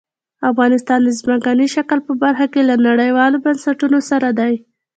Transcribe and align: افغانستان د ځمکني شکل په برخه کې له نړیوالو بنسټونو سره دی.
افغانستان 0.51 0.99
د 1.03 1.09
ځمکني 1.19 1.67
شکل 1.75 1.99
په 2.07 2.13
برخه 2.23 2.45
کې 2.53 2.61
له 2.69 2.75
نړیوالو 2.87 3.41
بنسټونو 3.45 3.99
سره 4.09 4.29
دی. 4.39 4.53